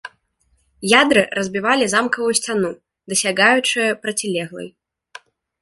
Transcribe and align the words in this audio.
Ядры 1.01 1.23
разбівалі 1.39 1.85
замкавую 1.93 2.33
сцяну, 2.39 2.71
дасягаючы 3.13 3.81
процілеглай. 4.07 4.67